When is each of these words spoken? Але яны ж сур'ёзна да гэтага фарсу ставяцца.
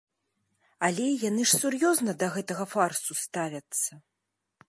Але 0.87 1.03
яны 1.23 1.43
ж 1.51 1.59
сур'ёзна 1.63 2.11
да 2.25 2.31
гэтага 2.37 2.65
фарсу 2.73 3.11
ставяцца. 3.27 3.91